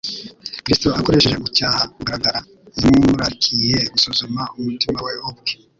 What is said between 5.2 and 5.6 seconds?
ubwe.